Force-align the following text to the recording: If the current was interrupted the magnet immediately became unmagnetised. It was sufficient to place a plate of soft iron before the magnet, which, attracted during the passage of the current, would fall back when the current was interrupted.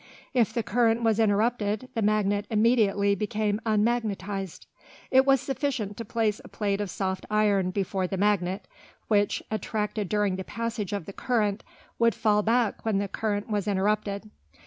If 0.33 0.51
the 0.51 0.63
current 0.63 1.03
was 1.03 1.19
interrupted 1.19 1.89
the 1.93 2.01
magnet 2.01 2.47
immediately 2.49 3.13
became 3.13 3.61
unmagnetised. 3.67 4.65
It 5.11 5.27
was 5.27 5.39
sufficient 5.41 5.95
to 5.97 6.05
place 6.05 6.41
a 6.43 6.47
plate 6.47 6.81
of 6.81 6.89
soft 6.89 7.23
iron 7.29 7.69
before 7.69 8.07
the 8.07 8.17
magnet, 8.17 8.67
which, 9.09 9.43
attracted 9.51 10.09
during 10.09 10.37
the 10.37 10.43
passage 10.43 10.91
of 10.91 11.05
the 11.05 11.13
current, 11.13 11.63
would 11.99 12.15
fall 12.15 12.41
back 12.41 12.83
when 12.83 12.97
the 12.97 13.07
current 13.07 13.47
was 13.51 13.67
interrupted. 13.67 14.31